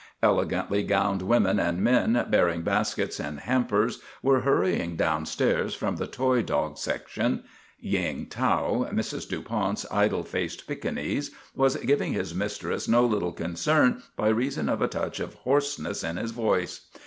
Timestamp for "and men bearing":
1.59-2.63